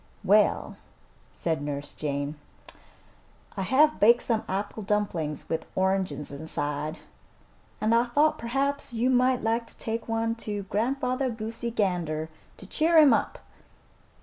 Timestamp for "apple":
4.49-4.81